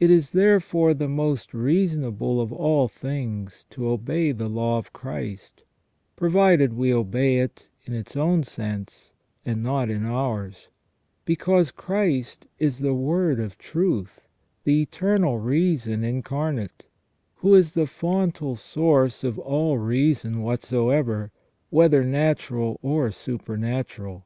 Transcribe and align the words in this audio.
It 0.00 0.10
is 0.10 0.30
therefore 0.30 0.94
the 0.94 1.10
most 1.10 1.52
reasonable 1.52 2.40
of 2.40 2.54
all 2.54 2.88
things 2.88 3.66
to 3.68 3.86
obey 3.90 4.32
the 4.32 4.48
law 4.48 4.78
of 4.78 4.94
Christ; 4.94 5.64
provided 6.16 6.72
we 6.72 6.90
obey 6.90 7.38
it 7.38 7.68
in 7.84 7.92
its 7.92 8.16
own 8.16 8.44
sense 8.44 9.12
and 9.44 9.62
not 9.62 9.90
in 9.90 10.06
ours; 10.06 10.68
because 11.26 11.70
Christ 11.70 12.46
is 12.58 12.78
the 12.78 12.94
Word 12.94 13.38
of 13.40 13.58
truth, 13.58 14.22
the 14.64 14.80
Eternal 14.80 15.38
Reason 15.38 16.02
Incarnate, 16.02 16.86
who 17.34 17.54
is 17.54 17.74
the 17.74 17.86
fontal 17.86 18.56
source 18.56 19.22
of 19.22 19.38
all 19.38 19.76
reason 19.76 20.40
whatsoever, 20.40 21.30
whether 21.68 22.02
natural 22.02 22.78
or 22.80 23.10
supernatural. 23.12 24.24